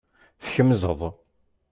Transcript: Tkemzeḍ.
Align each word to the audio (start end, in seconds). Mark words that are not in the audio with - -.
Tkemzeḍ. 0.43 1.01